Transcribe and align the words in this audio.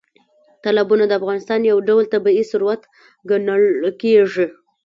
تالابونه 0.63 1.03
د 1.07 1.11
افغانستان 1.19 1.59
یو 1.71 1.77
ډول 1.87 2.03
طبیعي 2.13 2.43
ثروت 2.51 2.81
ګڼل 3.29 3.63
کېږي. 4.01 4.45